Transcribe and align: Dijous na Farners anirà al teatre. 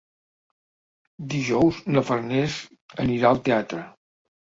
Dijous 1.33 1.81
na 1.95 2.03
Farners 2.07 2.55
anirà 3.05 3.29
al 3.31 3.43
teatre. 3.49 3.83